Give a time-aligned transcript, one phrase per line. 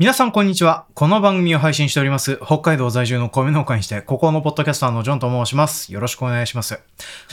[0.00, 0.86] 皆さんこんにちは。
[0.94, 5.92] この番組を配信しております、北海道在住の米農家にして、ここのポッドキャスターのジョンと申します。
[5.92, 6.78] よろしくお願いします。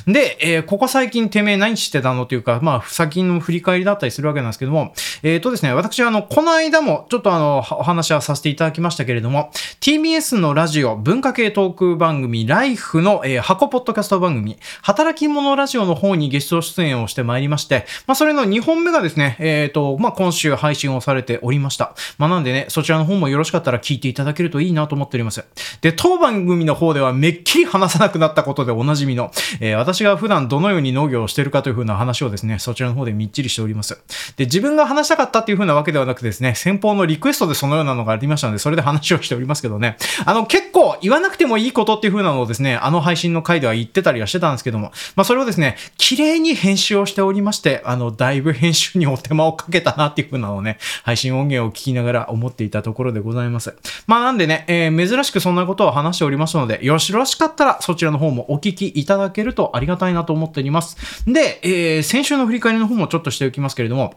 [0.07, 2.25] で、えー、ここ最近てめえ何してたの？
[2.25, 21.93] というか、まあ、最近の振り返りだったりするわけなんですけども、えっ、ー、とですね、私はあの、この間もちょっとあの、お話はさせていただきましたけれども、TBS のラジオ、文化系トーク番組、ライフの、えー、箱ポッドキャスト番組、働き者ラジオの方にゲスト出演をしてまいりまして、まあ、それの2本目がですね、えっ、ー、と、まあ、今週配信をされておりました。
[22.17, 25.43] まあ、なんでね、ねそちらの方もよろしかったら聞いていただけるといいなと思っております。
[25.81, 34.01] で、当番組の方ではめっきり話さなくなったことでおなじみの、えー、私が普段どのように農業をしてるかというふうな話をですね、そちらの方でみっちりしております。
[34.37, 53.75] で、自分が話したかったっていうふうなわけではなくですね、先方のリクエストでそのようなのがありましたので、それで話をしておりますけどね、あの、結構言わなくてもいいことっていうふうなのをですね、あの配信の回では言ってたりはしてたんですけども、まあそれをですね、綺麗に編集をしておりまして、あの、だいぶ編集にお手間をかけたなっていうふうなのをね、配信音源を聞きながら思っていたところでございます。。
[54.07, 61.25] まあなんでね、えー、珍しくそんなことを話しておりますので、よろしかったらそちらの方もお聞きいただけるとありがたいなと思っております。
[61.31, 64.13] で、えー、先週の振り返りの方もちょっとしておきますけれども、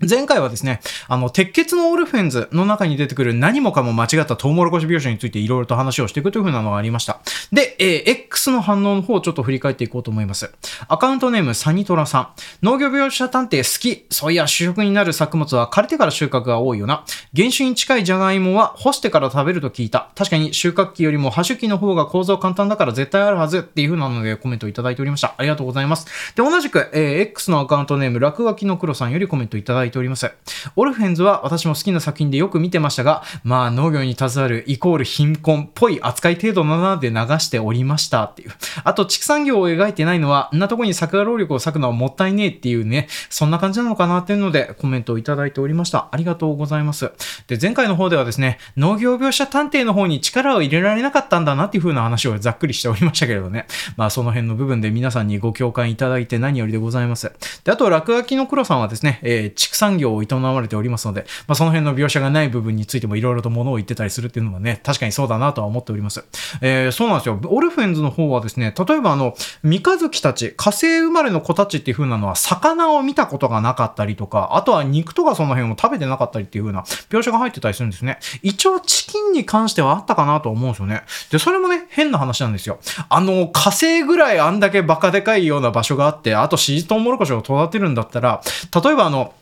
[0.00, 7.18] 前回はですね、あの、鉄血のオルフェンズの中に出てくる何もかも間違ったトウモロコシ描写についていろいろと話をしていくというふうなのがありました。
[7.52, 10.52] で、えー、X の反応の方をちょっと振り返っていこうと思います。
[10.86, 12.28] アカウントネームサニトラさん。
[12.62, 14.06] 農業描写探偵好き。
[14.10, 17.04] そういや、主食になる作物は枯れてから収穫が多いよな。
[17.34, 20.10] 原種に近いジャガイモは干してから食べると聞いた。
[20.14, 25.34] 確かに収穫期よりもハ種期の方が構造簡単だから絶対あるはずっていうふうなのでコメントいただいておりました。
[25.36, 26.06] ありがとうございます。
[26.36, 30.30] で、同じく、えー、X のアカウントネーム落書きの黒さんよりコメントいただいていております。
[30.76, 38.52] オルフェンズは私も好きな作品でよく見てましたが、まあ農業に携わるイコール貧困っぽい扱い程度なので流しておりましたっていう。
[38.84, 46.08] あと畜産業を描いてないのは、んなとこに作画労力を割くのはもったいねえっていうね、そんな感じなのかなっていうのでコメントをいただいておりました。
[46.10, 47.10] ありがとうございます。
[47.46, 53.66] で、前回の方ではですね、農業描写探偵の方に力を入れられなかったんだなっていう風な話をざっくりしておりましたけれどね。
[53.96, 57.32] まあその辺の部分で皆さんにご共感いただいて何よりでございます。
[57.64, 66.24] で、あと落書きの黒さんはですね、えー、畜産業を営まれておりますので、まあ、その辺の描写がない部分についてもいろいろと物を言ってたりするっていうのはね、確かにそうだなとは思っております。
[66.60, 67.40] えー、そうなんですよ。
[67.46, 78.18] オルフェンズの方はですね、例えばあの、三日月たち、火星生まれの子たちっていう風なのは、魚を見たことがなかったりとか、あとは肉とかその辺を食べてなかったりっていう風な描写が入ってたりするんですね。
[78.42, 81.02] 一応チキンに関してはあったかなと思うんですよね。
[81.30, 82.80] で、それもね、変な話なんですよ。
[83.08, 88.40] あの、火星ぐらいあんだけバカでかいような場所があって、あとシートウモロコシを育てるんだったら、
[88.82, 89.34] 例えばあの、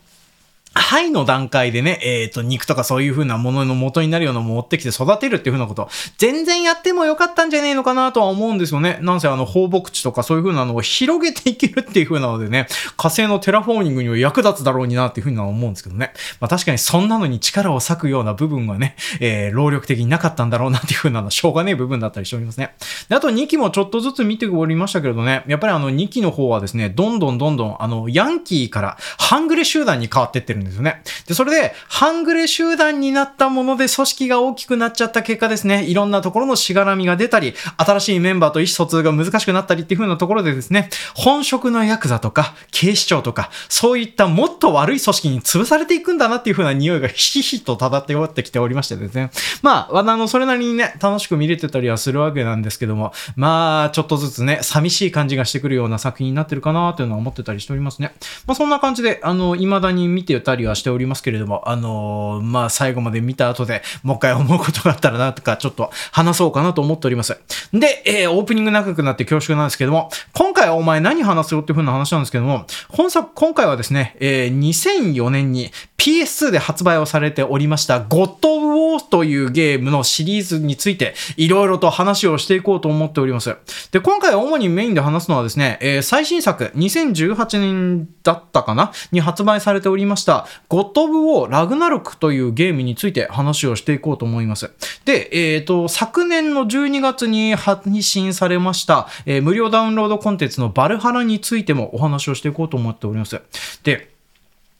[0.79, 8.99] はいの段階でね、えっ、ー、と、肉とかそういう風なものの元になるようなものを持ってきて育てるっていう風なこと、全然やってもよかったんじゃねえのかなとは思うんですよね。
[9.01, 16.13] なんせあの、放牧地とかそういう風なのを広げていけるっていう風なのでね、火星のテラフォーミングには役立つだろうになっていう風には思うんですけどね。
[16.39, 22.75] まあ確かにそんなのに力を割くような部分はね、えー、労力的になかったんだろうなっていう風なのはしょうがねえ部分だったりしておりますね。
[23.09, 31.01] で、あと2期もちょっとずつ見ておりましたけれどね、やっぱりあの2期の方はですね、どんどんどんどんあの、ヤンキーから半グレ集団に変わってってるんですよね。
[31.27, 49.31] で、それで、半グレ集団になったもので組織が大きくなっちゃった結果ですね、いろんなところのしがらみが出たり、新しいメンバーと意思疎通が難しくなったりっていう風なところでですね、本職のヤクザとか、警視庁とか、そういったもっと悪い組織に潰されていくんだなっていう風な匂いがひしひしと漂ってってきておりましてですね。
[49.63, 58.13] まあ、あの、それなりにね、楽しく見れてたりはするわけなんですけども、まあ、ちょっとずつね、寂しい感じがしてくるような作品になってるかなというのは思ってたりしておりますね。
[58.45, 67.37] まあ、そんな感じで、あの、未だに見てたりはしておりますけれども、あのー、まあ、最後まで見た後でもう一回思うことがあったらなとか、ちょっと話そうかなと思っております。
[67.73, 83.55] で、えー、オープニング長くなって恐縮なんですけども、今回はお前何話すよっていう風な話なんですけども、本作、今回はですね、えー、2004年に PS2 で発売をされておりました、ゴッド・ウォーというゲームのシリーズについて、いろいろと話をしていこうと思っております。
[83.91, 88.91] で、今回主にメインで話すのはですね、えー、最新作、2018年だったかな？
[89.11, 94.71] に発売されておりました、ゴッド・オブ・を・ラグナロクというゲームについて話をしていこうと思います。
[95.05, 103.41] で、えっ、ー、と、昨年の12月に配信されました、えー、無料ダウンロードコンテンツのバルハラについてもお話をしていこうと思っております。
[103.83, 104.16] で、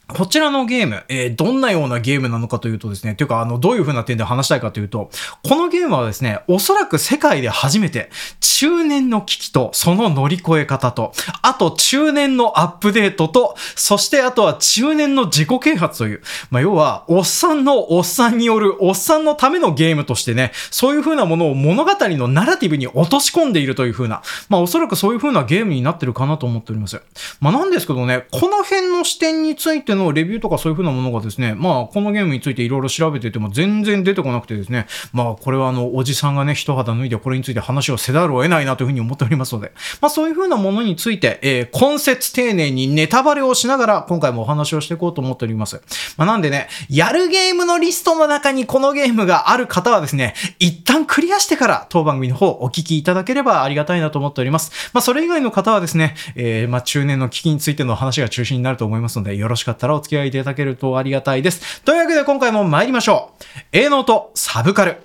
[0.07, 5.09] こちらのゲーム、えー、どんなようなゲームなのかというとですね、というか、あの、どういう風な点で話したいかというと、
[5.43, 8.09] このゲームはですね、おそらく世界で初めて、
[8.39, 11.11] 中年の危機とその乗り越え方と、
[11.41, 16.21] あと中年のアップデートと、そしてあとは中年の自己啓発という、
[16.51, 27.01] まあ、要は、おっさんのおっさんによるおっさんのためのゲームとしてね、そういう風なものを物語のナラティブに落とし込んでいるという風な、まあ、おそらくそういう風なゲームになってるかなと思っております。
[27.41, 39.71] まあ、なんですけどね、この辺の視点についてのレビューとかそういう風なものがですね、まあ、このゲームについていろいろ調べてても全然出てこなくてですね、まあ、これはあの、おじさんがね、一肌脱いでこれについて話をせざるを得ないなというふうに思っておりますので、
[40.01, 45.81] まあ、そういう風なものについて、えー、根節丁寧にネタバレをしながら、今回もお話をしていこうと思っております。
[46.17, 54.91] まあ、なんでね、やるゲームのリストの中にこのゲームがある方はですね、一旦クリアしてから当番組の方お聞きいただければありがたいなと思っております。
[54.93, 61.81] まあ、それ以外の方はですね、えー、まあ、中年の危機についての話が中心になると思いますので、よろしかったらお付き合いいただけるとありがたいです。
[61.81, 63.43] というわけで今回も参りましょう。
[63.71, 64.97] A ノートサブカル。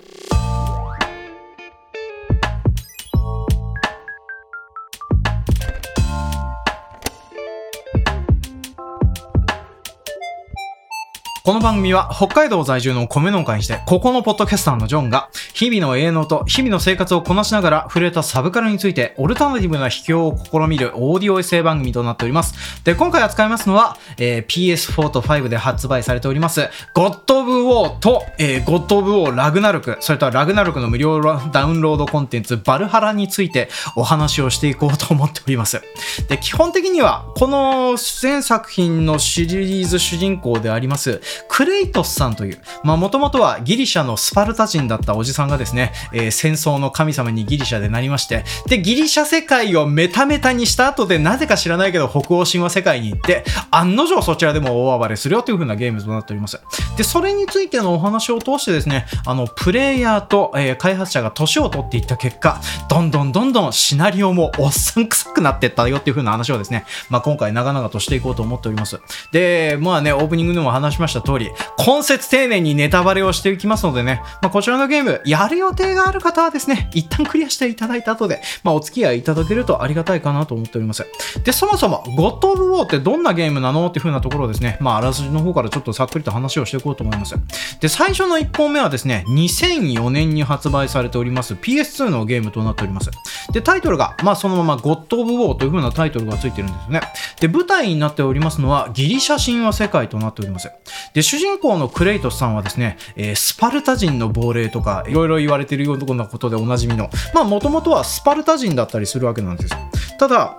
[11.45, 22.85] この番組は北海道在住の米農家にして、ここのポッドキャスターのジョンが、日々の営農と日々の生活をこなしながら触れたサブカルについて、オルタナティブな秘境を試みるオーディオエッセイ番組となっております。
[22.85, 35.83] で、今回扱いますのは、えー、PS4 と5で発売されております、ゴッド・オブ・ウォーと、えー、ゴッド・オブ・ウォー・ラグナルク、それとはラグナルクの無料ダウンロードコンテンツ、バルハラについてお話をしていこうと思っております。
[36.29, 56.61] で、基本的には、この全作品のシリーズ主人公であります、クレイトスさんという、まあもともとはギリシャのスパルタ人だったおじさんがですね、えー、戦争の神様にギリシャでなりまして、で、ギリシャ世界をメタメタにした後で、なぜか知らないけど北欧神話世界に行って、案の定そちらでも大暴れするよという風なゲームとなっております。
[56.97, 69.01] で、それについてのお話を通してですね、あの、プレイヤーと、えー、開発者が年を取っていった結果、どんどんどんどんシナリオもおっさんくさくなってったよっていう風な話をですね、まあ今回長々としていこうと思っております。
[69.33, 81.07] で、まあね、オープニングでも話しました通り、根節丁寧にネタバレをしていきますのでね、まあ、こちらのゲーム、やる予定がある方はですね、一旦クリアしていただいた後で、まあ、お付き合いいただけるとありがたいかなと思っております。
[81.45, 87.35] で、そもそも、ゴッド・オブ・ウォーってどんなゲームなのっていう風なところをですね、まあ、あらすじの方からちょっとさっくりと話をしていこうと思います。
[87.81, 93.11] で、最初の1本目はですね、2004年に発売されております PS2 のゲームとなっております。
[93.53, 97.01] で、タイトルが、まあ、そのままゴッド・オブ・ウォーという風なタイトルがついてるんですね。
[97.41, 100.71] で、舞台になっておりますのは、ギリシャ神話世界となっております。
[101.15, 109.79] で、主人公のクレイトスさんはですね、えー、スパルタ人の亡霊とか、いろいろ言われているようなことでおなじみの、まあ、もともとはスパルタ人だったりするわけなんですよ。
[110.19, 110.57] ただ、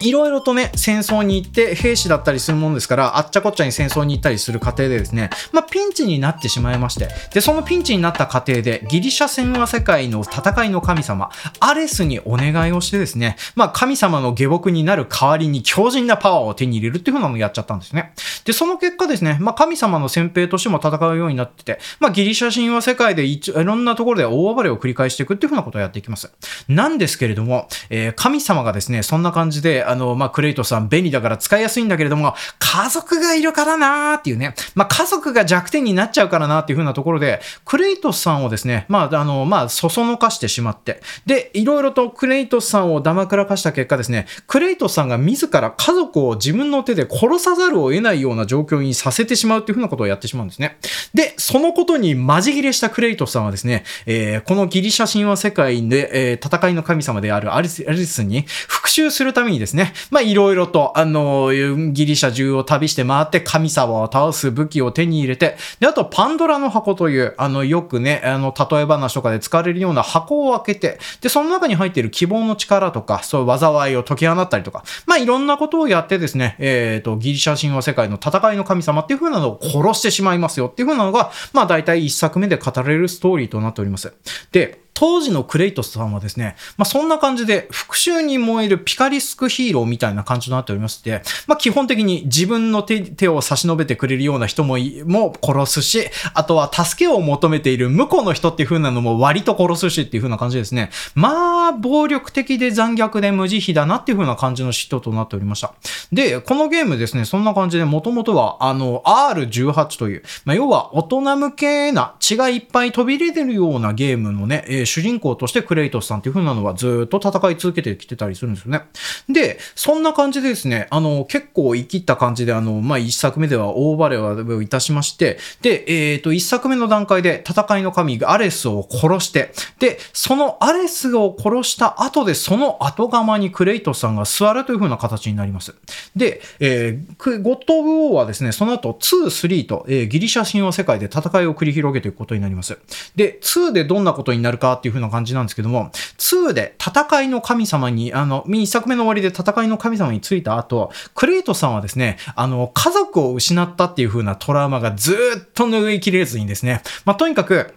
[0.00, 18.12] いろいろとね、戦争に行って兵士だったりするもんですから、あっちゃこっちゃに戦争に行ったりする過程でですね、まあ、ピンチになってしまいまして、で、そのピンチになった過程で、ギリシャ神話世界の戦いの神様、アレスにお願いをしてですね、まあ、神様の下僕になる代わりに強靭なパワーを手に入れるっていう風なのをやっちゃったんですね。
[18.44, 26.32] で、その結果ですね、まあ、神様の先兵としても戦うようになってて、まあ、ギリシャ神話世界でいろんなところで大暴れを繰り返していくっていう風なことをやっていきます。
[26.68, 50.78] なんですけれども、えー、神様がですね、そんな感じで、あの、まあ、クレイトさん便利だから使いやすいんだけれども、家族がいるからなーっていうね、まあ、家族が弱点になっちゃうからなーっていう風なところで、クレイトさんをですね、まあ、あの、まあ、そそのかしてしまって、で、いろいろとクレイトさんをだまくらかした結果ですね、クレイトさんが自ら家族を自分の手で殺さざるを得ないような状況にさせてしまうっていう風なことをやってしまうんですね。
[51.14, 61.50] で、そのことにマジ切れしたクレイトさんはですね、えー、このギリシャ神話世界で、えー、戦いの神様であるアリスアリスに復讐するためにですね、ねまあ、いろいろと、あの、
[61.92, 84.12] ギリシャ中を旅して回って神様を倒す武器を手に入れて、で、あと、パンドラの箱という、あの、よくね、あの、例え話とかで使われるような箱を開けて、で、その中に入っている希望の力とか、そういう災いを解き放ったりとか、まあ、いろんなことをやってですね、えっ、ー、と、ギリシャ神話世界の戦いの神様っていう風なのを殺してしまいますよっていう風なのが、まあ、大体一作目で語れるストーリーとなっております。
[84.52, 100.90] で、当時のクレイトスさんはですね、まあ、そんな感じで復讐に燃えるピカリスクヒーローみたいな感じとなっておりまして、まあ、基本的に自分の手手を差し伸べてくれるような人もも殺すし、あとは助けを求めている向こうの人っていう風なのも割と殺すしっていう風な感じですね。
[101.14, 105.74] まあ、暴力的で残虐で無慈悲だなっていう風な感じの人となっておりました。
[106.10, 118.82] で、このゲームですね、そんな感じでもともとはあの R18 という、まあ、要は大人向けな血がいっぱい飛び出てるようなゲームのね、主人公としてクレイトスさんっていう風なのはずっと戦い続けてきてたりするんですよね。
[119.28, 135.74] で、そんな感じでですね、あの、結構生きった感じで、あの、まあ、一作目では大バレをいたしまして、で、えっ、ー、と、一作目の段階で戦いの神アレスを殺して、で、そのアレスを殺した後で、その後釜にクレイトスさんが座るという風な形になります。
[136.14, 142.78] で、えー、ゴッド・オブ・ウォーはですね、その後2、3と、えー、ギリシャ神話世界で戦いを繰り広げていくことになります。
[143.14, 157.74] で、2でどんなことになるかっていう風な感じなんですけども、2で戦いの神様に、あの、1作目の終わりで戦いの神様についた後、クレイトさんはですね、あの、家族を失ったっていう風なトラウマがずっと拭いきれずにですね、まあ、とにかく、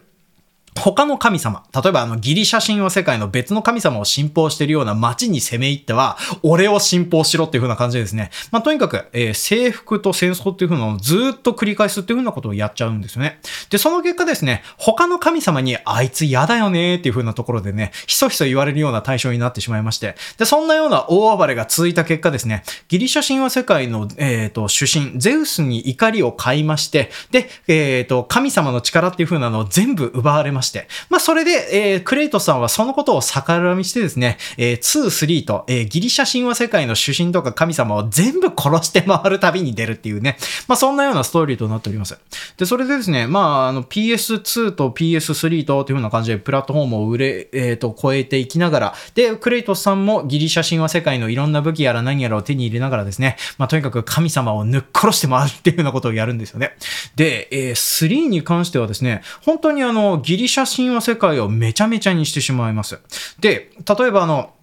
[0.79, 8.31] 他の神様、例えばあのギリシャ神話世界の別の神様を信奉しているような街に攻め入っては、俺を信奉しろっていう風な感じでですね。
[8.51, 13.39] まあ、とにかく、えー、征服と戦争っていう風なのをずっと繰り返すっていう風なことをやっちゃうんですよね。
[13.69, 42.17] で、その結果ですね、他の神様にあいつ嫌だよねっていう風なところでね、ひそひそ言われるような対象になってしまいまして、で、そんなような大暴れが続いた結果ですね、ギリシャ神話世界の、えっ、ー、と、主神、ゼウスに怒りを買いまして、で、えっ、ー、と、神様の力っていう風なのを全部奪われましたて、まあ、それで、えー、クレイトさんはそのことを逆恨みしてですね、えー、2、3と、えー、ギリシャ神話世界の主神とか神様を全部殺して回る旅に出るっていうね、まあそんなようなストーリーとなっております。
[42.57, 56.75] で、それでですね、まあ、あの PS2 と PS3 とっていう風な感じでプラットフォームを売れ、えっ、ー、と、超えていきながら、で、クレイトさんもギリシャ神話世界のいろんな武器やら何やらを手に入れながらですね、まあとにかく神様を抜っ殺して回るっていうようなことをやるんですよね。
[57.15, 62.99] で、えー、3に関してはですね、本当にあの、ギリ写真は世界をめちゃめちゃにしてしまいます。
[63.39, 64.53] で、例えばあの、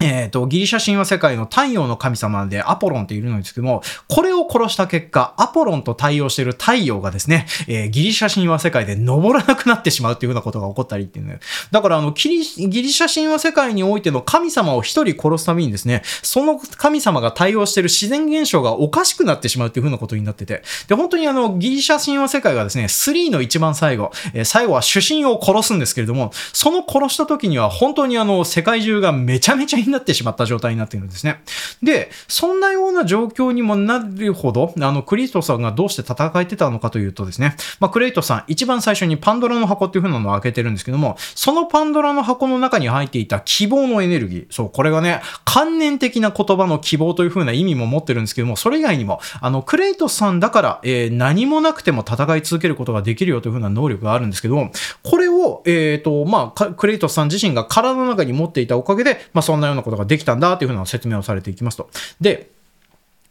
[0.00, 11.40] えっ、ー、と、ギリシャ神話世界の太陽の神様でアポロンっているのですけども、これを殺した結果、アポロンと対応している太陽がですね、えー、ギリシャ神話世界で登らなくなってしまうっていうようなことが起こったりっていうね。
[11.70, 31.42] だからあの、ギリギリシャ神話世界においての神様を一人殺すためにですね、その神様が対応している自然現象がおかしくなってしまうっていうふうなことになってて、で、本当にあの、ギリシャ神話世界がですね、3の一番最後、えー、最後は主神を殺すんですけれども、その殺した時には本当にあの、世界中がめちゃめちゃになってしまった状態になっているんですね。
[31.82, 54.70] で、そんなような状況にもなるほど、あの、クリストさんがどうして戦えてたのかというとですね、まあ、クレイトさん、一番最初にパンドラの箱っていう風なのを開けてるんですけども、そのパンドラの箱の中に入っていた希望のエネルギー、そう、これがね、観念的な言葉の希望という風な意味も持ってるんですけども、それ以外にも、あの、クレイトさんだから、えー、何もなくても戦い続けることができるよという風な能力があるんですけども、
[55.02, 61.90] これを、えっ、ー、と、まあ、クレイトさん自身が体の中に持っていたおかげで、まあ、そんなようなことができたんだというふうな説明をされていきますと。
[62.20, 62.50] で、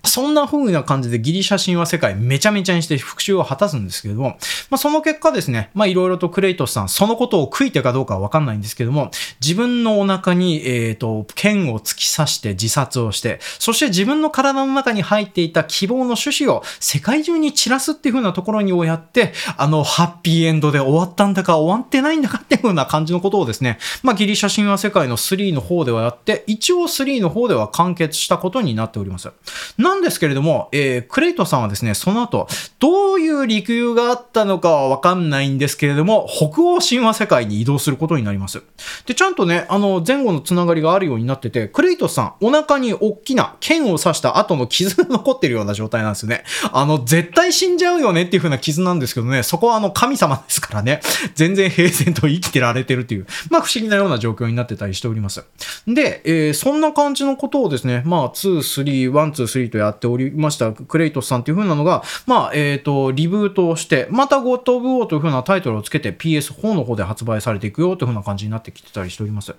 [0.06, 4.38] そんな風な感じでギリシャ神話世界めちゃめちゃにして復讐を果たすんですけども、
[4.70, 29.32] まあ、その結果ですね、まあいろいろとクレイトスさん、そのことを悔いてかどうかはわかんないんですけども、自分のお腹に、え、ー、と、剣を突き刺して自殺をして、そして自分の体の中に入っていた希望の種子を世界中に散らすっていう風なところにをやって、あの、ハッピーエンドで終わったんだか終わってないんだかっていう風な感じのことをですね、まあギリシャ神話世界の3の方ではやって、一応3の方では完結したことになっております。
[29.78, 32.48] なんですけれども、えー、クレイトさんはですね、その後、
[32.80, 38.62] どういう理由があったのかはわかんないんですけれども、北欧神話世界に移動することになります。
[39.06, 46.44] で、ちゃんとね、あの、前後のつながりがあるようになってて、クレイトさん、お腹に大きな剣を刺した後の傷が残ってるような状態なんですよね。
[46.72, 51.02] あの、絶対死んじゃうよねっていう風な傷なんですけどね、そこはあの、神様ですからね、
[51.36, 55.44] 全然平然と生きてられてるっていう、まあ不思議なような状況になってたりしております。
[55.88, 69.56] で、えー、そんな感じのことをですね、まあ、2、3、1、2、3とやっておりましたクレイトスさんというふうなのが、まあ、えっ、ー、と、リブートをして、またゴッド・オブ・ウォーというふうなタイトルをつけて PS4 の方で発売されていくよというふうな感じになってきてたりしております。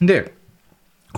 [0.00, 0.34] で、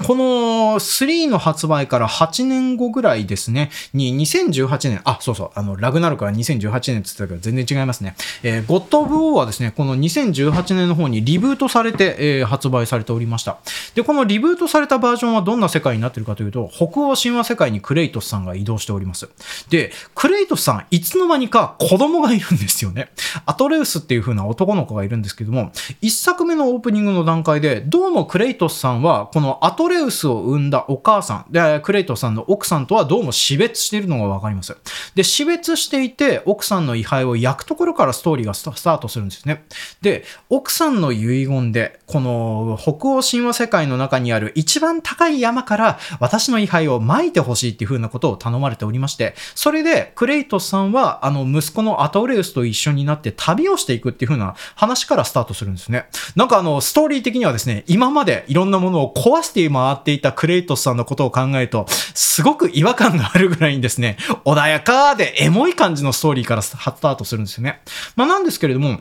[0.06, 8.16] この3の発売から8年後ぐらいですね、に2018年、あ、そうそう、あの、ラグナロクは2018年って言ってたけど全然違いますね。
[8.42, 13.58] えー、ゴッド・オブ・ウォーはですね、この2018年の方にリブートされて、えー、発売されておりました。
[13.94, 19.28] で、このリブートされたバージョンはどんな世界になってるかというと、北欧神話世界にクレイトスさんが移動しております。
[19.68, 23.10] で、クレイトスさん、いつの間にか子供がいるんですよね。
[23.44, 34.76] アトレウスっていう風な男の子がいるんですけども、一作目のオープニングの段階で、どうもクレイトスさんは、このアトレレウスを生んだお母さん、で、クレイトさんの奥さんとはどうも死別しているのがわかります。
[35.14, 39.64] で、死別していて、奥さんの位牌を焼くところからストーリーがスタートするんですね。
[40.00, 56.06] で、奥さんの遺言で、この北欧神話世界の中にある一番高い山から私の位牌を撒いてほしいっていう風なことを頼まれておりまして、それでクレイトさんはあの息子のアトレウスと一緒になって旅をしていくっていう風な話からスタートするんですね。
[56.36, 67.80] なんかあの、ストーリー的にはですね、今までいろんなものを壊して回っていたクレイトスさんのことを考えると、すごく違和感があるぐらいにですね、穏やかでエモい感じのストーリーからスタートするんですよね。
[68.16, 69.00] まあなんですけれども、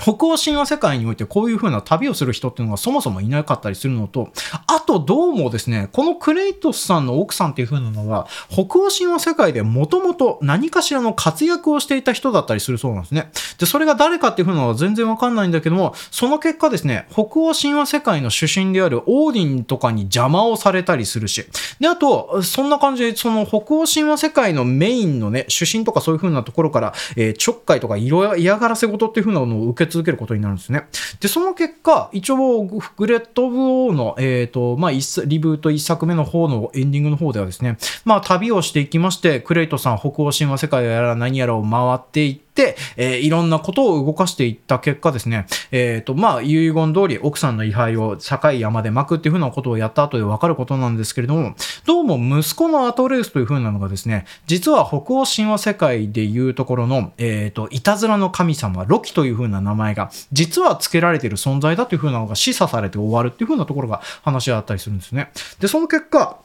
[0.00, 4.30] 北欧神話世界においてこういう風な旅をする人っていうのがそもそもいなかったりするのと、
[4.68, 13.30] あとどうもですね、このクレイトスさんの奥さんっていう風なのが、北欧神話世界でもともと何かしらの活躍をしていた人だったりするそうなんですね。
[13.58, 21.44] で、それが誰かっていう風なのは全然わかんないんだけども、その結果ですね、北欧神話世界の主神であるオーディンとかに邪魔をされたりするし、
[21.80, 30.86] で、あと、そんな感じで、その北欧神話世界のメインのね、主神とかそういう風なところから、えー、ちょっかいとか嫌がらせ事っていう風なのを受け続けることになるんですね。
[31.20, 34.98] で、その結果、一応、グレット・オブ・オーの、えっ、ー、と、まあ、リ
[35.38, 42.47] ブート1作目の方のエンディングの方ではですね、まあ、旅をしていきまして、クレイトさん、北欧神話世界やら何やらを回っていって、、
[42.96, 51.54] えー、いろんなことを動かしていった結果ですね、えっ、ー、と、まあ、遺言通り奥さんの位牌を境山で巻くっていうふうなことをやった後で分かることなんですけれども、
[51.86, 65.30] どうも息子のアトレースというふうなのがですね、実は北欧神話世界でいうところの、えっ、ー、と、いたずらの神様、ロキというふうな名前が、実は付けられている存在だというふうなのが示唆されて終わるっていうふうなところが話あったりするんですね。
[65.60, 66.38] で、その結果、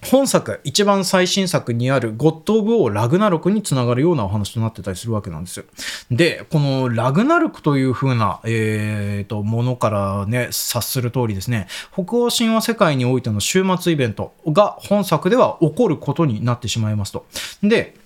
[0.00, 5.64] 本作、一番最新作にあるゴッド・オブ・オー・ラグナロクにつながるようなお話となってたりするわけなんですよ。
[6.10, 17.26] で、このラグナロクという風な、えー、と、ものからね、察する通りですね、北欧神話世界においての終末イベントが本作では起こることになってしまいますと。
[17.62, 17.96] で、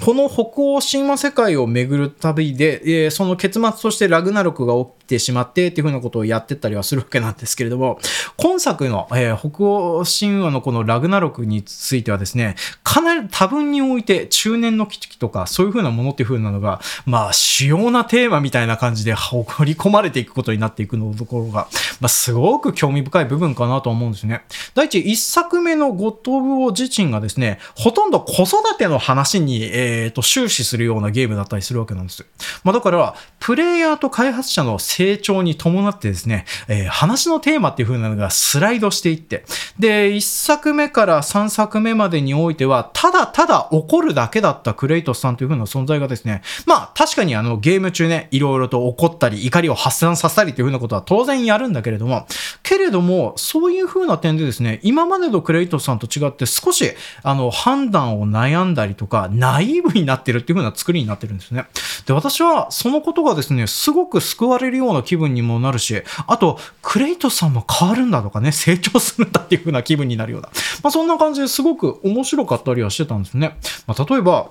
[0.00, 7.98] この北欧神話世界を巡る旅で、えー、その結末としてラグナロクが起きてしまってっていうふうなことをやってったりはするわけなんですけれども、
[8.36, 21.68] 今作の、えー、北欧神話のこのラグナロクについてはですね、かなり多分において中年の危機とかそういうふうなものっていうふうなのが、まあ主要なテーマみたいな感じで放り込まれていくことになっていくのところが、
[22.00, 24.44] まあすごく興味深い部分かなと思うんですね。
[24.74, 32.26] 第一、一作目のゴッド・オブ・オ自身がですね、ほとんど子育ての話に、えーえっ、ー、と、終始するようなゲームだったりするわけなんですよ。
[32.64, 39.44] まあ、だから、プレイヤーと開発者の成長に伴ってですね、えー、話のテーマっていう風なのがスライドしていって、
[39.78, 52.26] で、1作目から3作目までにおいては、ただただ怒るだけだったクレイトスさんという風な存在がですね、まあ、確かにあの、ゲーム中ね、いろいろと怒ったり、怒りを発散させたりという風なことは当然やるんだけれども、
[52.62, 61.66] けれども、そういう風な点でですね、今までのクレイトスさんと違って少し、あの、判断を悩んだりとか、ナ EV になってるっていう風な作りになってるんですね。
[62.06, 70.50] で、私はそのことがですね、すごく救われるような気分にもなるし、あと、クレイトさんも変わるんだとかね、成長するんだっていう風な気分になるような。
[70.82, 73.56] まあそんな感じですごく面白かったりはしてたんですね。
[73.86, 74.50] まあ例えば、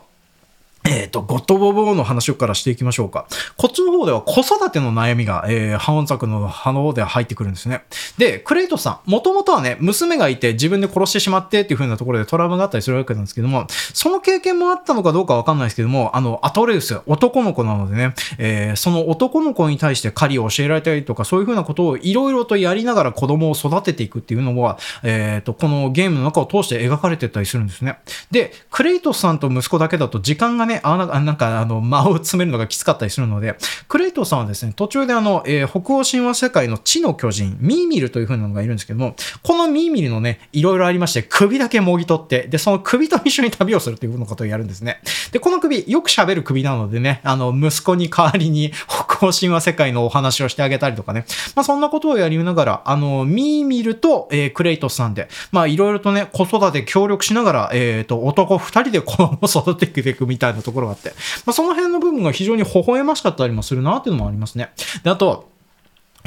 [0.85, 3.25] えっ、ー、と、ゴッドボボーの話からしていきましょうか。
[3.55, 7.85] こっちの方では子育ての悩みが、えー、半作の葉の方では入ってくるんですね。
[8.17, 27.99] で、クレイトさん、もともとはね、娘がいて自分で殺してしまってっていう風なところでトラウマがあったりするわけなんですけども、その経験もあったのかどうかわかんないですけども、あの、アトレウス、男の子なのでね、えー、その男の子に対して狩りを教えられたりとか、そういう風なことをいろいろとやりながら子供を育てていくっていうのは、えっ、ー、と、このゲームの中を通して描かれてたりするんですね。
[28.31, 33.55] で、クレイトさんと息子だけだと時間がね、あなんかあの、間を詰めるのがきつかったりするので、
[33.87, 45.01] クレイトさんはですね、途中であの、えー、北欧神話世界の地の巨人、ミーミルという風なのがいるんですけども、このミーミルのね、いろいろありまして、首だけもぎ取って、で、その首と一緒に旅をするというふうなことをやるんですね。
[45.31, 61.09] で、この首、よく喋る首なのでね、あの、息子に代わりに北欧神話世界のお話をしてあげたりとかね、まあ、そんなことをやりながら、あの、ミーミルと、えー、クレイトさんで、まあ、いろいろとね、子育て協力しながら、えっ、ー、と、男二人で子供を育てていくみたいなところがあって、
[61.45, 64.71] まあ、その辺の部分が非常に微笑ましかったりもするなっていうのもありますね。
[65.03, 65.52] で、あと、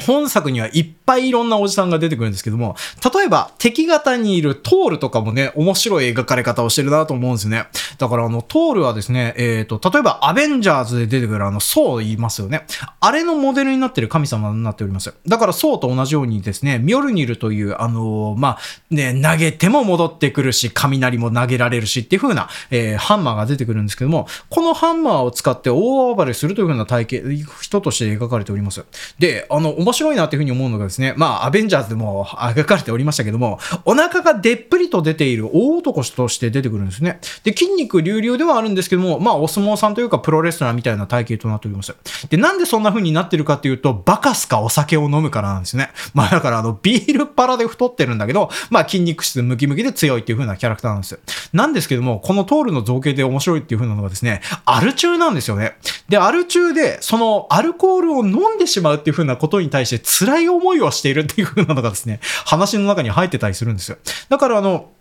[0.05, 2.75] 本作にはいっぱいいろんなおじさんが出てくるんですけども、
[3.13, 7.65] 例えば敵型にいるトールとかもね、面白い描かれ方をしてるなと思うんですよね。
[7.97, 12.65] だからあの、トールはですね、えっ、ー、と、例えばアベンジャーズで出てくるあの、ソウ言いますよね。
[12.99, 15.13] あれのモデルになってる神様になっております。
[15.25, 18.57] だからソウと同じようにですね、ミョルニルという、あのー、まあ、
[18.91, 28.83] ね、投げても戻ってくるし、雷も投げられるしっていう風な、えー、ハンマーが出てくるんですけども、このハンマーを使って大暴れするという風な体型、人として描かれております。
[29.19, 37.21] で、あの、面白いなっていうふうに思うのがですね、まあ、アベンジャーズでも描かれておりましたけども、お腹がでっぷりと出ている大男として出てくるんですね。
[37.45, 41.95] で、筋肉隆々ではあるんですけども、まあ、お相撲さんというかプロレスラーみたいな体型となっております。
[42.29, 45.91] で、なんでそんな風になってるかっていうと、バカすかお酒を飲むからなんですね。
[46.13, 51.19] まあ、だからあの、ビールっ腹で太ってるんだけど、まあ、筋肉質ムキムキで強いっていう風なキャラクターなんですよ。
[51.53, 55.77] なんですけども、このトールの造形で面白いっていう風なのがですね、アル中なんですよね。
[56.09, 63.97] で、アル中で、そのアルコールを飲んでしまうっていう風なことに対対して辛い思いをしているっていう風なのがですね、話の中に入ってたりするんですよ。
[64.29, 64.91] だからあの、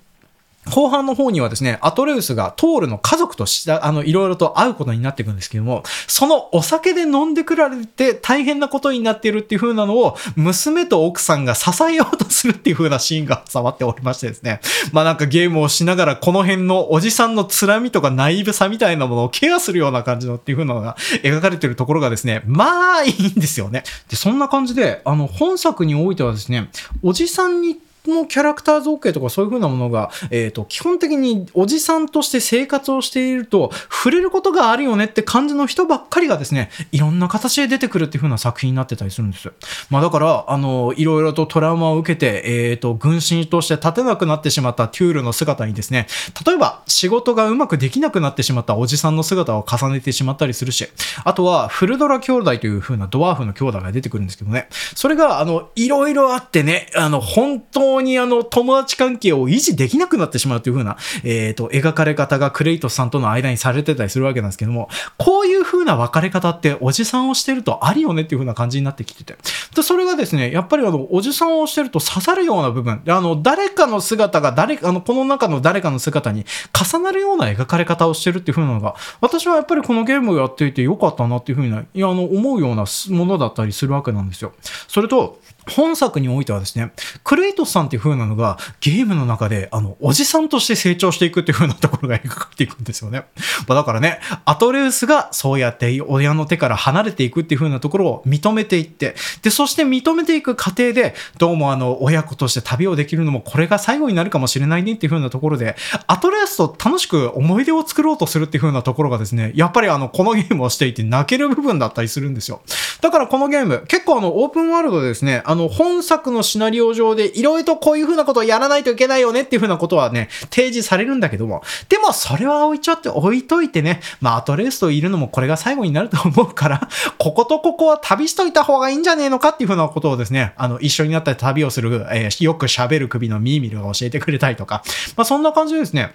[0.71, 14.61] 後半の方にはですね、アトレウスがトールの家族とした、あの、いろいろと会うことになっていくんですけども、そのお酒で飲んでくられて大変なことになっているっていう風なのを、娘と奥さんが支えようとするっていう風なシーンが触っておりましてですね。
[14.93, 23.85] まあなんかゲームをしながらこの辺のおじさんのつらみとかナイブさみたいなものをケアするような感じのっていう風なのが描かれてるところがですね、まあいいんですよね。
[24.09, 26.71] で、そんな感じで、あの、本作においてはですね、
[27.03, 39.51] おじさんにのキャラクター造形とかそういう風なものが、えっ、ー、と、基本的におじさんとして生活をしていると、触れることがあるよねって感じの人ばっかりがですね、いろんな形で出てくるっていう風な作品になってたりするんです。
[39.91, 46.07] まあだから、あの、いろいろとトラウマを受けて、えっ、ー、と、軍神として立てなくなってしまったテュールの姿にですね、
[46.47, 50.89] 例えば仕事がうまくできなくなってしまったおじさんの姿を重ねてしまったりするし、
[51.25, 69.37] あとはフルドラ兄弟という風なドワーフの兄弟が出てくるんですけどね、それが、あの、いろいろあってね、あの、本当にあの、友達関係を維持できなくなってしまうという風な、えっ、ー、と、描かれ方がクレイトスさんとの間にされてたりするわけなんですけども、こういう風な別れ方っておじさんをしてるとありよねっていう風な感じになってきてて。
[69.75, 84.53] で、それがですね、やっぱりあの、おじさんをしてると刺さるような部分、であの、誰かの姿が誰、あの、この中の誰かの姿に重なるような描かれ方をしてるっていう風なのが、私はやっぱりこのゲームをやっていてよかったなっていう風な、いや、あの、思うようなものだったりするわけなんですよ。
[84.89, 86.93] それと、本作においてはですね、
[87.25, 93.27] クレイトスさんっていう風なのがゲームの中で、あの、おじさんとして成長していくっていう風なところが描かれていくんですよね。
[93.67, 105.77] まあ、だからね、アトレウスがそうやって親の手から離れていくっていう風なところを認めていって、で、そして認めていく過程で、どうもあの、親子として旅をできるのもこれが最後になるかもしれないねっていう風なところで、
[106.07, 112.63] アトレウスと楽しく思い出を作ろうとするっていう風なところがですね、やっぱりあの、このゲームをしていて泣ける部分だったりするんですよ。
[113.01, 126.89] だからこのゲーム、結構あの、オープンワールドでですね、の、本作のシナリオ上でいろいろとこういう風なことをやらないといけないよねっていう風なことはね、提示されるんだけども、でもそれは置いちゃって置いといてね、まあ、アトレースといるのもこれが最後になると思うから、
[127.19, 134.83] こことここは旅しといた方がいいんじゃねえのかっていう風なことをですね、あの、一緒になって旅をする、えー、よく喋る首のミーミルが教えてくれたりとか、
[135.17, 136.15] まあ、そんな感じでですね、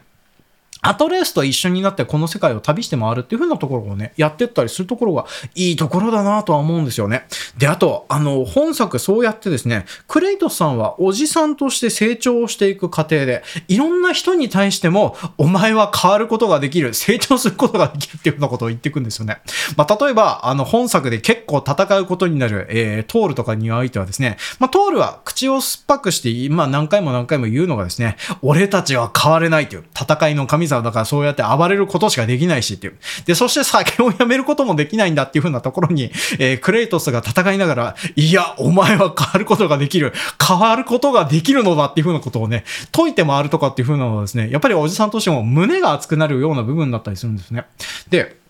[0.81, 7.27] アトレースと一緒になってこの世界を旅して回るっていう風なところをね、やってったりするところがいいところだなとは思うんですよね。
[7.57, 19.41] で、あと、あの、本作そうやってですね、クレイトスさんはおじさんとして成長していく過程で、いろんな人に対しても、お前は変わることができる、成長することができるっていう風なことを言っていくんですよね。
[19.77, 32.97] まあ、例えば、あの、本作で結構戦うことになる、えー、トールとかにおいてはですね、まあ、トールは口を酸っぱくして、ま、何回も何回も言うのがですね、俺たちは変われないという、戦いの神様だからそうやって暴れることしかできないしっていう。
[33.25, 40.13] で、そして酒をやめることもできないんだっていう風なところに、えー、クレイトスが戦いながら、いや、お前は変わることができる。
[40.45, 47.65] 変わることができるのだっていう風なことをね、解いて回るとかっていう風なのはですね、やっぱりおじさんとしても胸が熱くなるような部分だったりするんですね。
[48.09, 48.40] で、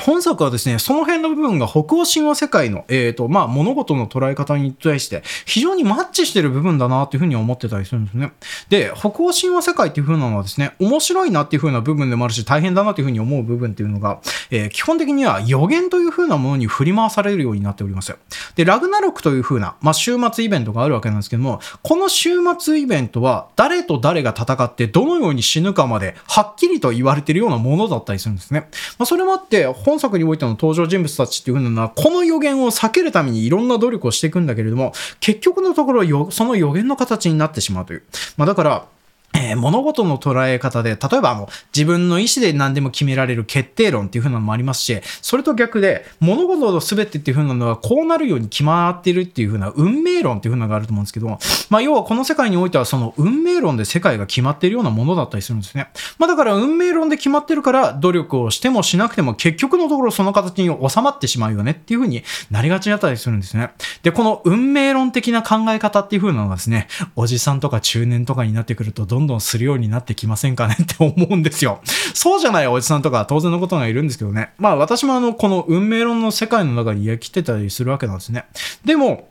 [0.00, 8.32] 本作はですね、その辺の部分が北欧神話世界の、えっ、ー、と、まあ、物事の捉え方に対して非常にマッチしてる部分だなっていうふうに思ってたりするんですね。
[8.68, 18.16] で、北欧神話世界っていう風なのはですね、面白いなっていう風な部分でもあるし、大変だなっていう風に思う部分っていうのが、えー、基本的には予言という風なものに振り回されるようになっております。
[18.54, 28.68] で、ラグナロクという風な、まあ、週末イベントがあるわけなんですけども、この週末イベントは誰と誰が戦ってどのように死ぬかまではっきりと言われてるようなものだったりするんですね。
[28.98, 38.02] まあ、それもあって、本作においての登場人物たちっていう風なのは、この予言を避けるためにいろんな努力をしていくんだけれども、結局のところその予言の形になってしまうという。
[38.36, 38.84] まあ、だから、
[39.32, 51.38] えー、物事の捉え方で、例えばあの、自分の意思で何でも決められる決定論っていう風なのもありますし、それと逆で、物事の全てっていう風なのはこうなるように決まってるっていう風な運命論っていう風なのがあると思うんですけど、
[51.68, 55.88] まあ要はこの世界においてはその運命論で世界が決まってるようなものだったりするんですね。
[56.18, 63.70] まあだから運命論で決まってるから努力をしてもしなくても結局のところその形に収まってしまうよねっていう風になりがちだったりするんですね。
[64.02, 71.80] で、この運命論的な考え方っていう風なのがですね、おじさんとか中年とかになってくるとどんどんするようになってきませんかねって思うんですよ。
[72.14, 74.50] そうじゃないおじさんとか当然のことがいるんですけどね。
[74.58, 78.44] まあ私もあの、この運命論の世界の中に生きてたりするわけなんですね。
[78.84, 79.29] でも、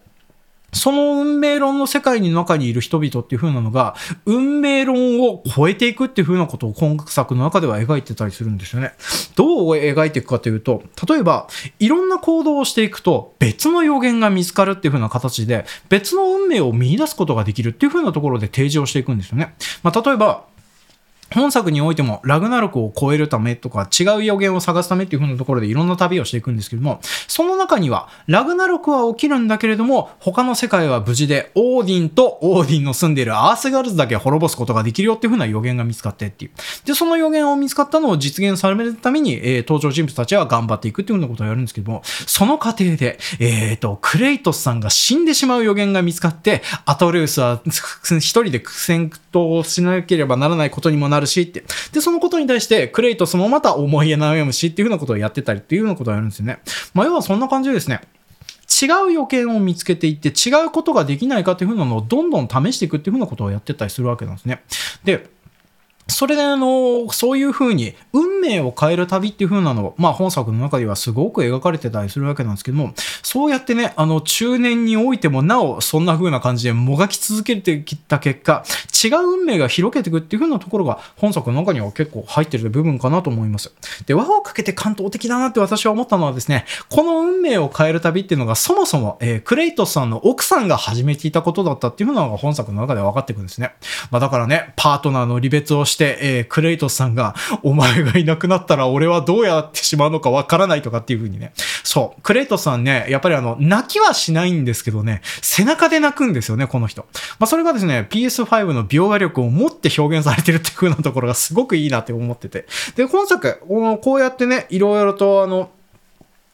[0.72, 8.94] その運命論の世界の中にいる人々っていう風なのが、運命論を超えていくっていう風なことを今作の中では描いてたりするんですよね。
[9.36, 11.48] どう描いていくかというと、例えば、
[11.80, 19.56] いろんな行動をしていくと、別の予言が見つかるっていう風な形で、別の運命を見出すことができるっていう風なところで提示をしていくんですよね。
[19.84, 20.46] まあ、例えば、
[21.34, 36.52] 本作においても、ラグナロクを超えるためとか、違う予言を探すためっていう風なところでいろんな旅をしていくんですけども、その中には、ラグナロクは起きるんだけれども、他の世界は無事で、オーディンとオーディンの住んでいるアースガルズだけ滅ぼすことができるよっていう風な予言が見つかってっていう。
[36.86, 51.64] で、その予言を見つかったのを実現されるために、えー、登場人物たちは頑張っていくっていう風なことをやるんですけども、その過程で、えっ、ー、と、クレイトスさんが死んでしまう予言が見つかって、アトレウスは一人で苦戦闘しなければならないことにもなるるしって。
[51.92, 56.60] で、そのことに対して、クレイトスもまた思い悩むしっていうふうなことをやってたりっていうようなことをやるんですよね。
[56.94, 58.02] まあ、要はそんな感じでですね。
[58.82, 64.64] 違う予見を見つけていって、違うことができないかっていうふうなのをどんどん試していくっていうふうなことをやってたりするわけなんですね。
[65.04, 65.30] で、
[66.10, 72.94] それであの、そういう風に運命を変える旅っていう風なのを、まあ本作の中ではすごく描かれてたりするわけなんですけども、
[73.24, 78.64] そうやってね、あの中年においてもなおそんな風な感じでもがき続けてきた結果、
[79.04, 83.74] 違う運命が広げていくっていう風なところが本作の中には結構入ってる部分かなと思います。
[84.06, 93.74] で、輪をかけて関東的だなって私は思ったのはですね、この運命を変える旅っていうのがそもそも、えー、クレイトスさんの奥さんが始めていたことだったっていう風なのが本作の中で分かってくんですね。
[94.12, 101.54] まあだからね、パートナーの離別をして、えー、クレイトスさんが、お前がいなくなったら俺はどうやってしまうのかわからないとかっていう風にね。
[101.84, 102.22] そう。
[102.22, 107.06] クレイトスさんね、やっぱりあの、泣きはしないんですけどね、背中で泣くんですよね、この人。
[107.40, 112.66] まあ、それがですね、PS5 の描画力を持って表現されてるっていう風なところがすごくいいなって思ってて。
[112.96, 113.60] で、本作、
[114.02, 115.72] こうやってね、いろいろとあの、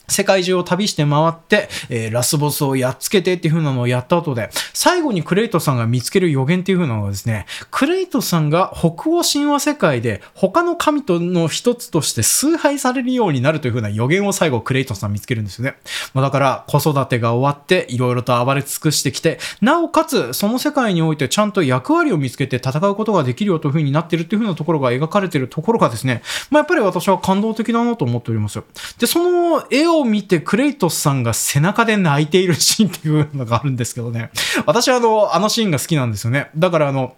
[0.08, 15.76] 世界中を旅して回って、えー、ラスボスをやっつけてっていう風なのをやった後で、最後にクレイトさんが見つける予言っていう風なのがですね、クレイトさんが北欧神話世界で他の神との一つとして崇拝されるようになるという風な予言を最後クレイトさん見つけるんですよね。
[16.14, 28.62] まあ、だから子育てが終わって色々と暴れ尽くしてきて、なおかつその世界においてちゃんと役割を見つけて戦うことができるよという風になってるっていう風なところが描かれてるところがですね、まあ、やっぱり私は感動的だなと思っております。
[28.98, 34.30] で、その絵を見てクレイトスさんが背中で泣いているシーンっていうのがあるんですけどね。
[34.66, 36.50] 私はあの、あのシーンが好きなんですよね。
[36.56, 37.16] だからあの、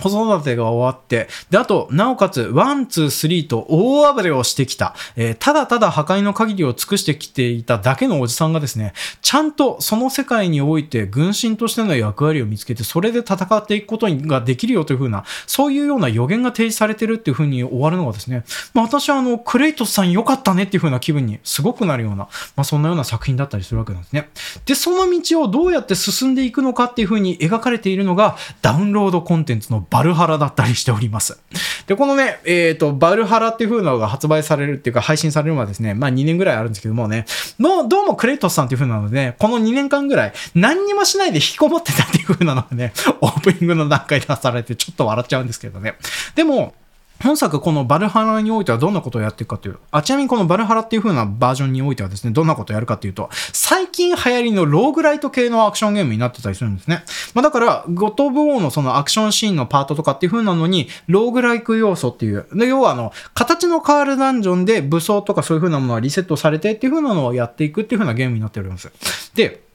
[0.00, 24.30] 子育てが終わって、で、あと、なおかつ、 one、two、three と大暴れをしてきた、えー、ただただ破壊の限りを尽くしてきていただけのおじさんがですね、ちゃんとその世界において軍神としての役割を見つけて、それで戦っていくことができるよというふうな、そういうような予言が提示されてるっていうふうに終わるのがですね、まあ私はあの、クレイトスさん良かったねっていうふうな気分にすごくなるような、まあそんなような作品だったりするわけなんですね。
[24.64, 31.40] で、その道をどうやって進んでいくのかっていうふうに描かれているのが、ダウンロードコンテンツのバルハラだったりしております。
[31.86, 37.26] で、このね、えっ、ー、と、バルハラっていう風なのが発売されるっていうか配信されるのはですね、まあ2年ぐらいあるんですけどもね、
[37.58, 45.94] の、どうもクレイトスさんっていう風なので、ね、この2年間ぐらい何にもしないで引きこもってたっていう風なのがね、 オープニングの段階で出されてちょっと笑っちゃうんですけどね。
[46.34, 46.74] でも、
[47.22, 57.04] 本作このバルハラにおいてはどんなことをやっていくかというあ、ちなみにこのバルハラっていう風なバージョンにおいてはですね、どんなことをやるかというと、最近流行りのローグライト系のアクションゲームになってたりするんですね。
[57.34, 68.90] まあだから、ゴトブオーのそのアクションシーンのパートとかっていう風なのに、ローグライク要素っていう、で、要はあの、形の変わるダンジョンで武装とかそういう風なものがリセットされてっていう風なのをやっていくっていう風なゲームになっております。
[69.34, 69.69] で、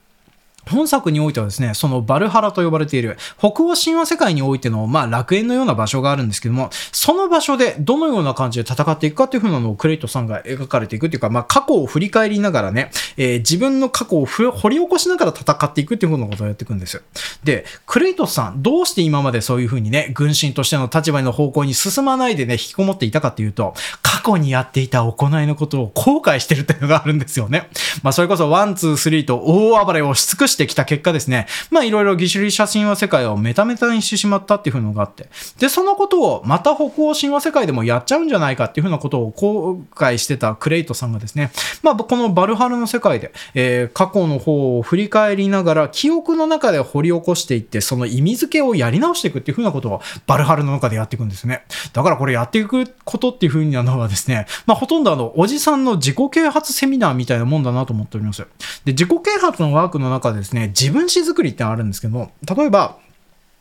[0.68, 17.02] 本作においてはですね、そのバルハラと呼ばれている北欧神話世界においての、まあ、楽園のような場所があるんですけども、その場所でどのような感じで戦っていくかっていう風なのをクレイトさんが描かれていくっていうか、まあ、過去を振り返りながらね、えー、自分の過去を掘り起こしながら戦っていくっていう風なことをやっていくんです。
[17.44, 27.68] で、クレイトさん、どうして今までそういう風にね、軍神としての立場の方向に進まないでね、引きこもっていたかっていうと、過去にやっていた行いのことを後悔してるっていうのがあるんですよね。
[28.02, 51.64] まあ、それこそ one、two、three と大暴れをし尽くししてきた結果ですね、まあいろいろギリシャ神話世界をメタメタにしてしまったっていうのがあって、で、そのことをまた北欧神話世界でもやっちゃうんじゃないかっていうふうなことを後悔してたクレイトスさんがですね、まあこのバルハラの世界で、えー、過去の方を振り返りながら記憶の中で掘り起こしていって、その意味付けをやり直していくっていうふうなことをバルハラの中でやっていくんですね。
[51.92, 58.46] だからこれやっていくことっていうふうなのはですね、まあほとんどあの、おじさんの自己啓発セミナーみたいなもんだなと思っております。
[58.84, 62.98] で、自己啓発のワークの中でですね、自分史作りってあるんですけども、例えば、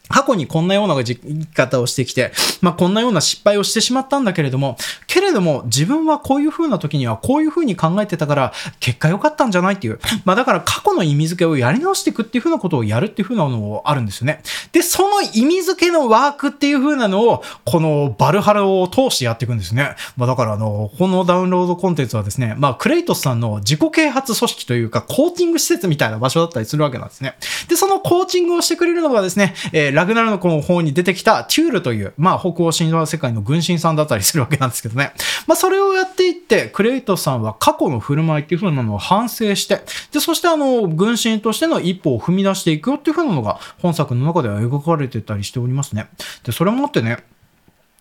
[0.09, 9.99] 過去にこんなような生き方をしてきて、まあ、こんなような失敗をしてしまったんだけれども、けれども自分はこういう風な時にはこういう風に考えてたから結果良かったんじゃないっていう。
[10.25, 14.41] まあだから過去の意味付けをやり直していくっていう風なことをやるっていう風なのもあるんですよね。
[14.71, 19.95] で、その意味付けのワークっていう風なのを、このバルハラを通してやっていくんですね。
[20.17, 27.35] まあだからあの、このダウンロードコンテンツはですね、まあクレイトスさんの自己啓発組織というかコーチング施設みたいな場所だったりするわけなんですね。
[27.67, 35.13] で、そのコーチングをしてくれるのがですね、えーラグナルのこの方に出てきたチュールという、まあ、北欧神話世界の軍神さんだったりするわけなんですけどね。
[35.47, 39.81] まあ、それをやっていって、クレイトさんは過去の振る舞いっていう風なのを反省して、
[40.11, 46.07] で、そしてあの、軍神としての一歩を踏み出していくよっていう風なのが本作の中では描かれてたりしておりますね。
[46.43, 47.23] で、それもあってね、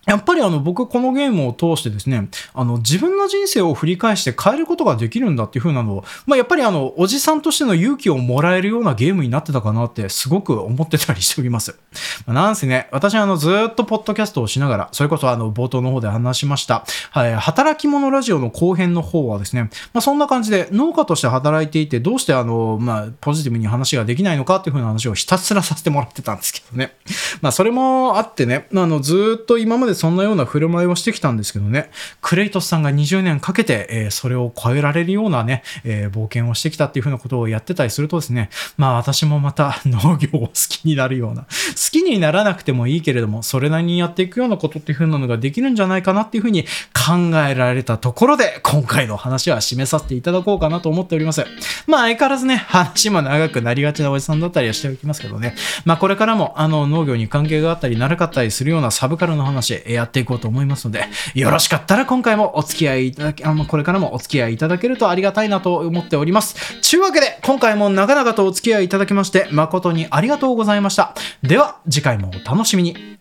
[0.05, 11.77] やっぱりあの僕このゲームを通してですね、あの自分の人生を振り返して変えることができるんだっていう風なのを、まあやっぱりあのおじさんとしての勇気をもらえるようなゲームになってたかなってすごく思ってたりしております。
[12.25, 26.95] まあ、なんせね、私あのずっとポッドキャストをしながら、それこそあの冒頭の方で話しました、はい、働き者ラジオの後編の方はですね、まあそんな感じで農家として働いていてどうしてあの、まあポジティブに話ができないのかっていう風な話をひたすらさせてもらってたんですけどね。
[27.41, 31.89] まあそれもあってね、あのずっと今までそんなような振る舞いをしてきたんですけどね、
[32.21, 41.47] クレイトスさんが20年かけて、えー、それを超えられるようなね、えー、冒険をしてきたっていうふうなことをやってたりするとですね、まあ私もまた 農業を好きになるような、好
[41.91, 51.45] きにならなくてもいいけれども、それなりにやっていくようなことっていうふうなのができるんじゃないかなっていうふうに考えられたところで、今回の話は締めさせていただこうかなと思っております。
[51.87, 55.55] まあ相変わらずね、話も長くなりがちなおじさんだったりはしておきますけどね、
[55.85, 66.79] まあこれからもあの農業に関係があったり、なかったりするようなサブカルの話、やっていこうと思いますので、よろしかったら今回もお付き合いいただき、あの、これからもお付き合いいただけるとありがたいなと思っております。
[66.81, 71.15] ちゅうわけで、今回も長々とお付き合いいただきまして、誠にありがとうございました。
[71.43, 73.14] では、次回もお楽しみに。